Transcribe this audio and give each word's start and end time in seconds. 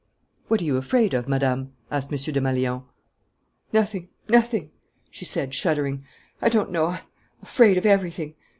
"What 0.47 0.61
are 0.61 0.63
you 0.63 0.77
afraid 0.77 1.13
of, 1.13 1.27
Madame?" 1.29 1.73
asked 1.91 2.11
M. 2.11 2.17
Desmalions. 2.17 2.81
"Nothing, 3.71 4.09
nothing," 4.27 4.71
she 5.11 5.25
said, 5.25 5.53
shuddering. 5.53 6.03
"I 6.41 6.49
don't 6.49 6.71
know.... 6.71 6.85
I 6.87 6.97
am 6.97 7.01
afraid 7.43 7.77
of 7.77 7.85
everything.... 7.85 8.33